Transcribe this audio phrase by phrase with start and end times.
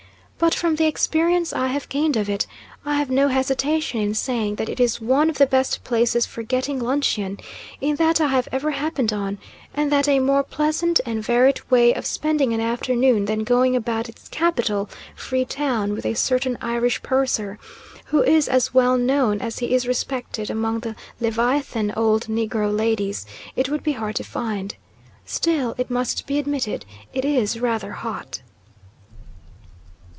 [0.43, 2.47] But, from the experience I have gained of it,
[2.83, 6.41] I have no hesitation in saying that it is one of the best places for
[6.41, 7.37] getting luncheon
[7.79, 9.37] in that I have ever happened on,
[9.75, 14.09] and that a more pleasant and varied way of spending an afternoon than going about
[14.09, 17.59] its capital, Free Town, with a certain Irish purser,
[18.05, 23.27] who is as well known as he is respected among the leviathan old negro ladies,
[23.55, 24.73] it would be hard to find.
[25.23, 26.83] Still it must be admitted
[27.13, 28.41] it IS rather hot.